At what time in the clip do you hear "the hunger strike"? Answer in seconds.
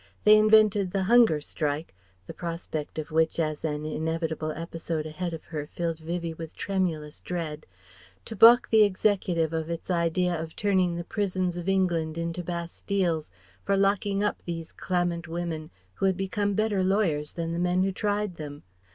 0.89-1.93